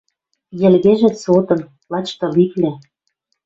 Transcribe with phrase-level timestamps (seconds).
[0.59, 2.73] Йӹлгӹжӹт сотын, лач тылиплӓ.